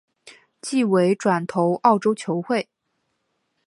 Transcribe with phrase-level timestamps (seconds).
[0.61, 2.67] 季尾转投澳洲球会。